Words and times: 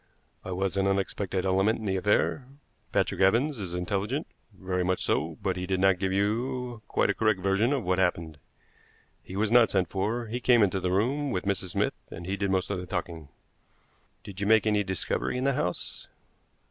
I 0.43 0.51
was 0.51 0.77
an 0.77 0.87
unexpected 0.87 1.45
element 1.45 1.77
in 1.77 1.85
the 1.85 1.95
affair. 1.95 2.47
Patrick 2.91 3.21
Evans 3.21 3.59
is 3.59 3.75
intelligent 3.75 4.25
very 4.51 4.83
much 4.83 5.03
so; 5.03 5.37
but 5.43 5.57
he 5.57 5.67
did 5.67 5.79
not 5.79 5.99
give 5.99 6.11
you 6.11 6.81
quite 6.87 7.11
a 7.11 7.13
correct 7.13 7.39
version 7.39 7.71
of 7.71 7.83
what 7.83 7.99
happened. 7.99 8.39
He 9.21 9.35
was 9.35 9.51
not 9.51 9.69
sent 9.69 9.89
for; 9.89 10.25
he 10.25 10.39
came 10.39 10.63
into 10.63 10.79
the 10.79 10.89
room 10.91 11.29
with 11.29 11.45
Mrs. 11.45 11.73
Smith 11.73 11.93
and 12.09 12.25
he 12.25 12.35
did 12.35 12.49
most 12.49 12.71
of 12.71 12.79
the 12.79 12.87
talking." 12.87 13.29
"Did 14.23 14.41
you 14.41 14.47
make 14.47 14.65
any 14.65 14.83
discovery 14.83 15.37
in 15.37 15.43
the 15.43 15.53
house?" 15.53 16.07